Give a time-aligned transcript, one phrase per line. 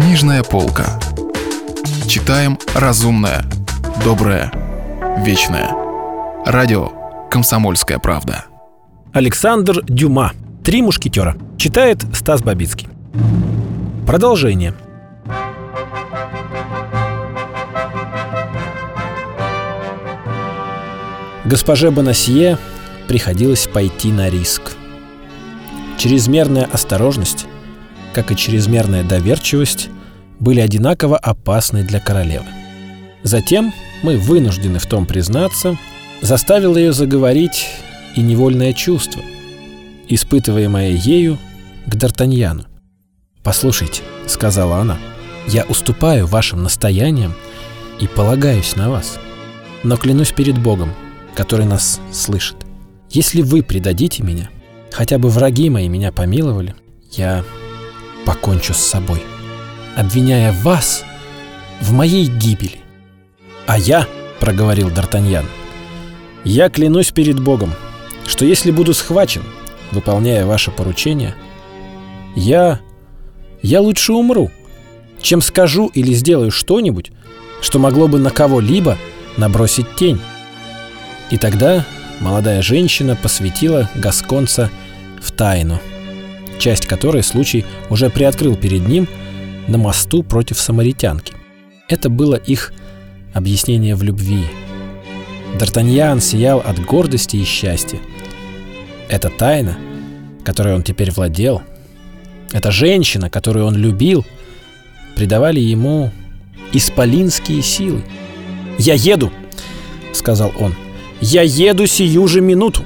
[0.00, 0.98] Книжная полка.
[2.08, 3.44] Читаем разумное,
[4.02, 4.50] доброе,
[5.18, 5.74] вечное.
[6.46, 6.88] Радио
[7.30, 8.46] «Комсомольская правда».
[9.12, 10.32] Александр Дюма.
[10.64, 11.36] «Три мушкетера».
[11.58, 12.88] Читает Стас Бабицкий.
[14.06, 14.72] Продолжение.
[21.44, 22.56] Госпоже Бонасье
[23.06, 24.62] приходилось пойти на риск.
[25.98, 27.46] Чрезмерная осторожность,
[28.12, 29.88] как и чрезмерная доверчивость,
[30.38, 32.46] были одинаково опасны для королевы.
[33.22, 35.76] Затем мы вынуждены в том признаться,
[36.22, 37.68] заставил ее заговорить
[38.16, 39.22] и невольное чувство,
[40.08, 41.38] испытываемое ею
[41.86, 42.64] к Д'Артаньяну.
[43.42, 44.98] «Послушайте»,— сказала она,—
[45.48, 47.34] «я уступаю вашим настояниям
[48.00, 49.18] и полагаюсь на вас.
[49.82, 50.92] Но клянусь перед Богом,
[51.34, 52.56] который нас слышит,
[53.10, 54.50] если вы предадите меня,
[54.92, 56.74] хотя бы враги мои меня помиловали,
[57.12, 57.44] я
[58.24, 59.22] покончу с собой,
[59.96, 61.04] обвиняя вас
[61.80, 62.80] в моей гибели.
[63.66, 64.06] А я,—
[64.40, 65.46] проговорил Д'Артаньян,—
[66.44, 67.74] я клянусь перед Богом,
[68.26, 69.42] что если буду схвачен,
[69.92, 71.34] выполняя ваше поручение,
[72.34, 72.80] я...
[73.62, 74.50] я лучше умру,
[75.20, 77.12] чем скажу или сделаю что-нибудь,
[77.60, 78.96] что могло бы на кого-либо
[79.36, 80.20] набросить тень.
[81.30, 81.84] И тогда
[82.20, 84.70] молодая женщина посвятила Гасконца
[85.20, 85.80] в тайну,
[86.60, 89.08] часть которой случай уже приоткрыл перед ним
[89.66, 91.32] на мосту против самаритянки.
[91.88, 92.72] Это было их
[93.32, 94.44] объяснение в любви.
[95.58, 97.98] Д'Артаньян сиял от гордости и счастья.
[99.08, 99.76] Эта тайна,
[100.44, 101.62] которой он теперь владел,
[102.52, 104.24] эта женщина, которую он любил,
[105.16, 106.12] придавали ему
[106.72, 108.02] исполинские силы.
[108.78, 109.32] «Я еду!»—
[110.12, 110.74] сказал он.
[111.20, 112.84] «Я еду сию же минуту!»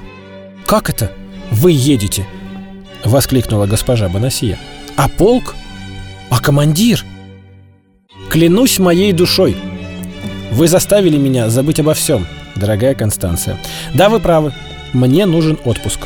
[0.67, 1.13] «Как это?
[1.51, 2.27] Вы едете?»—
[3.05, 4.59] воскликнула госпожа Бонасия.
[4.97, 5.55] «А полк?
[6.31, 7.05] А командир?»
[8.31, 9.57] «Клянусь моей душой!
[10.51, 13.59] Вы заставили меня забыть обо всем, дорогая Констанция.
[13.93, 14.53] Да, вы правы,
[14.93, 16.01] мне нужен отпуск».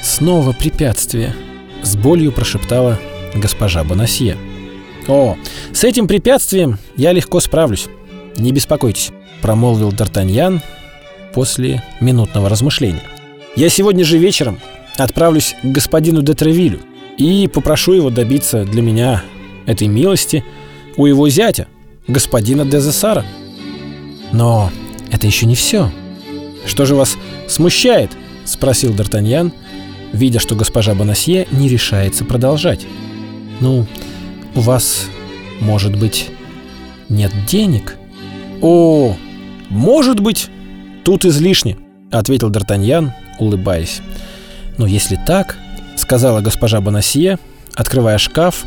[0.00, 1.34] «Снова препятствие»,—
[1.82, 2.98] с болью прошептала
[3.34, 4.36] госпожа Бонасье.
[5.08, 5.36] «О,
[5.72, 7.86] с этим препятствием я легко справлюсь.
[8.36, 9.10] Не беспокойтесь»,—
[9.42, 10.60] промолвил Д'Артаньян
[11.34, 13.02] после минутного размышления.
[13.56, 14.60] «Я сегодня же вечером
[14.96, 16.80] отправлюсь к господину де Тревилю
[17.18, 19.22] и попрошу его добиться для меня
[19.66, 20.44] этой милости
[20.96, 21.68] у его зятя,
[22.08, 23.24] господина де Зессара.
[24.32, 24.70] Но
[25.10, 25.90] это еще не все.
[26.66, 27.16] Что же вас
[27.48, 28.10] смущает?
[28.44, 29.52] Спросил Д'Артаньян,
[30.12, 32.86] видя, что госпожа Бонасье не решается продолжать.
[33.60, 33.86] Ну,
[34.54, 35.06] у вас,
[35.60, 36.30] может быть,
[37.08, 37.96] нет денег?
[38.60, 39.16] О,
[39.68, 40.48] может быть,
[41.04, 41.78] тут излишне,
[42.10, 44.02] ответил Д'Артаньян, улыбаясь.
[44.78, 45.56] Но если так,
[45.96, 47.38] сказала госпожа Бонасье,
[47.74, 48.64] открывая шкаф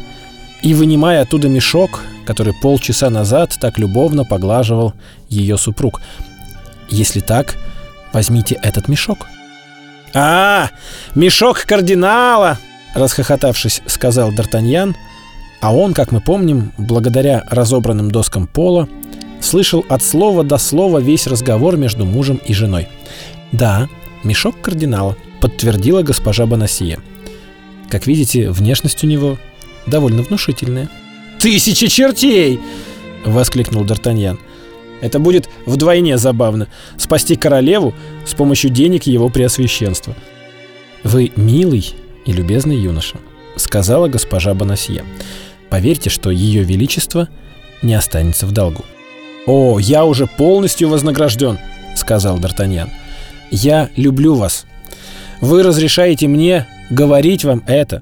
[0.61, 4.93] и вынимая оттуда мешок, который полчаса назад так любовно поглаживал
[5.29, 6.01] ее супруг.
[6.89, 7.55] Если так,
[8.13, 9.27] возьмите этот мешок.
[10.13, 10.69] «А,
[11.13, 12.57] мешок кардинала!»
[12.93, 14.95] Расхохотавшись, сказал Д'Артаньян,
[15.59, 18.87] а он, как мы помним, благодаря разобранным доскам пола,
[19.41, 22.87] слышал от слова до слова весь разговор между мужем и женой.
[23.51, 23.89] «Да,
[24.23, 26.99] мешок кардинала»,— подтвердила госпожа Бонасье.
[27.89, 29.37] Как видите, внешность у него
[29.85, 30.89] довольно внушительная.
[31.39, 32.59] «Тысячи чертей!»—
[33.25, 34.39] воскликнул Д'Артаньян.
[35.01, 37.93] «Это будет вдвойне забавно— спасти королеву
[38.25, 40.15] с помощью денег его преосвященства».
[41.03, 41.93] «Вы милый
[42.25, 43.17] и любезный юноша»,—
[43.57, 45.03] сказала госпожа Бонасье.
[45.69, 47.29] «Поверьте, что ее величество
[47.81, 48.85] не останется в долгу».
[49.45, 51.59] «О, я уже полностью вознагражден»,—
[51.95, 52.89] сказал Д'Артаньян.
[53.51, 54.65] «Я люблю вас.
[55.45, 58.01] Вы разрешаете мне говорить вам это.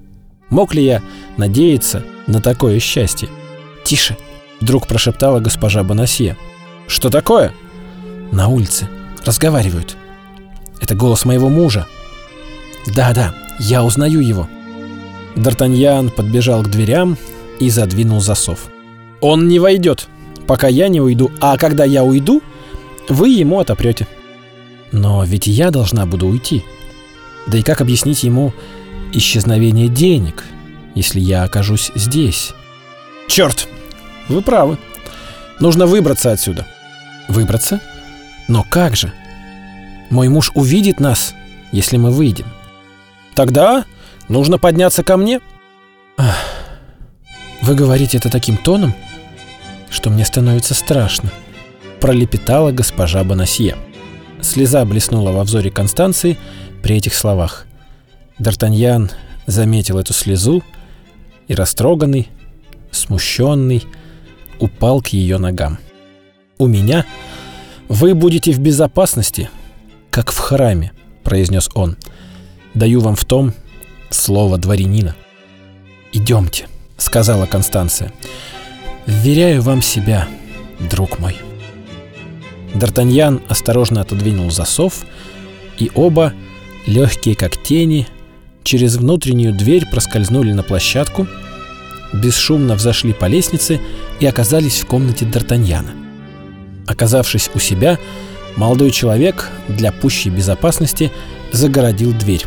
[0.49, 1.01] Мог ли я
[1.35, 3.27] надеяться на такое счастье?»
[3.83, 4.15] «Тише!»—
[4.61, 6.37] вдруг прошептала госпожа Бонасье.
[6.87, 7.51] «Что такое?»
[8.31, 8.87] «На улице.
[9.25, 9.97] Разговаривают.
[10.79, 11.85] Это голос моего мужа».
[12.95, 14.47] «Да-да, я узнаю его».
[15.35, 17.17] Д'Артаньян подбежал к дверям
[17.59, 18.69] и задвинул засов.
[19.19, 20.07] «Он не войдет,
[20.47, 22.41] пока я не уйду, а когда я уйду,
[23.09, 24.07] вы ему отопрете».
[24.93, 26.63] «Но ведь я должна буду уйти.
[27.47, 28.53] Да и как объяснить ему
[29.11, 30.43] исчезновение денег,
[30.95, 32.53] если я окажусь здесь?»
[33.27, 33.67] «Черт!
[34.27, 34.77] Вы правы.
[35.59, 36.65] Нужно выбраться отсюда».
[37.27, 37.79] «Выбраться?
[38.47, 39.13] Но как же?
[40.09, 41.33] Мой муж увидит нас,
[41.71, 42.45] если мы выйдем».
[43.33, 43.85] «Тогда
[44.27, 45.39] нужно подняться ко мне».
[46.17, 46.35] Ах,
[47.63, 48.93] «Вы говорите это таким тоном,
[49.89, 51.31] что мне становится страшно»,—
[52.01, 53.77] пролепетала госпожа Бонасье.
[54.43, 56.37] Слеза блеснула во взоре Констанции
[56.83, 57.65] при этих словах.
[58.39, 59.09] Д'Артаньян
[59.47, 60.63] заметил эту слезу
[61.47, 62.29] и, растроганный,
[62.91, 63.85] смущенный,
[64.59, 65.79] упал к ее ногам.
[66.57, 67.05] «У меня
[67.87, 69.49] вы будете в безопасности,
[70.11, 70.91] как в храме»,—
[71.23, 71.97] произнес он.
[72.73, 73.53] «Даю вам в том
[74.09, 75.15] слово дворянина».
[76.11, 76.67] «Идемте»,—
[76.97, 78.13] сказала Констанция.
[79.05, 80.27] «Вверяю вам себя,
[80.91, 81.52] друг мой».
[82.73, 85.05] Д'Артаньян осторожно отодвинул засов,
[85.77, 86.33] и оба,
[86.87, 88.07] легкие как тени,
[88.63, 91.27] через внутреннюю дверь проскользнули на площадку,
[92.13, 93.79] бесшумно взошли по лестнице
[94.19, 95.91] и оказались в комнате Д'Артаньяна.
[96.87, 97.97] Оказавшись у себя,
[98.55, 101.11] молодой человек для пущей безопасности
[101.51, 102.45] загородил дверь.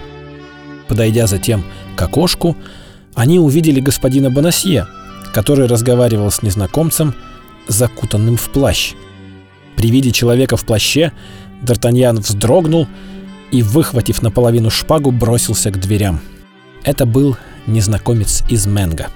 [0.88, 1.64] Подойдя затем
[1.96, 2.56] к окошку,
[3.14, 4.86] они увидели господина Бонасье,
[5.32, 7.14] который разговаривал с незнакомцем,
[7.66, 8.94] закутанным в плащ.
[9.76, 11.12] При виде человека в плаще
[11.62, 12.88] Д'Артаньян вздрогнул
[13.52, 16.20] и, выхватив наполовину шпагу, бросился к дверям.
[16.82, 17.36] Это был
[17.66, 19.08] незнакомец из Менга.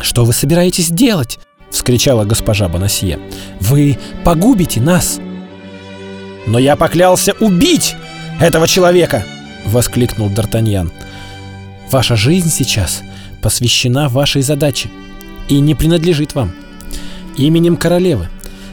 [0.00, 1.38] «Что вы собираетесь делать?»—
[1.70, 3.18] вскричала госпожа Бонасье.
[3.60, 5.20] «Вы погубите нас!»
[6.46, 7.96] «Но я поклялся убить
[8.40, 9.24] этого человека!»—
[9.66, 10.90] воскликнул Д'Артаньян.
[11.90, 13.02] «Ваша жизнь сейчас
[13.42, 14.90] посвящена вашей задаче
[15.48, 16.52] и не принадлежит вам.
[17.36, 18.28] Именем королевы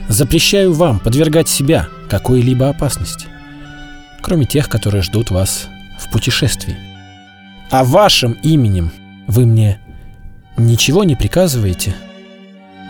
[0.08, 3.28] запрещаю вам подвергать себя какой-либо опасности,
[4.22, 5.68] кроме тех, которые ждут вас
[6.00, 6.76] в путешествии.
[7.72, 8.92] А вашим именем
[9.28, 9.80] вы мне
[10.58, 11.96] ничего не приказываете?»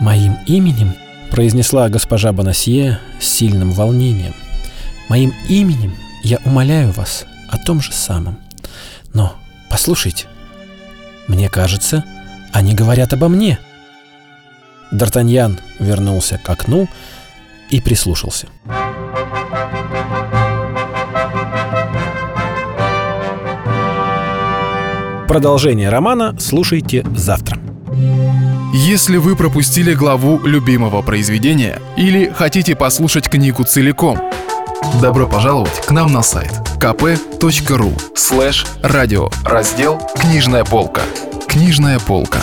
[0.00, 0.94] «Моим именем?»—
[1.30, 4.34] произнесла госпожа Бонасье с сильным волнением.
[5.08, 8.38] «Моим именем я умоляю вас о том же самом.
[9.12, 9.36] Но
[9.70, 10.26] послушайте,
[11.28, 12.04] мне кажется,
[12.52, 13.58] они говорят обо мне».
[14.92, 16.88] Д'Артаньян вернулся к окну
[17.70, 18.48] и прислушался.
[25.28, 27.58] Продолжение романа слушайте завтра.
[28.72, 34.18] Если вы пропустили главу любимого произведения или хотите послушать книгу целиком,
[35.00, 41.02] добро пожаловать к нам на сайт kp.ru слэш радио раздел «Книжная полка».
[41.48, 42.40] Книжная полка.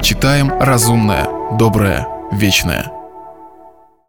[0.00, 3.03] Читаем разумное, доброе, вечное.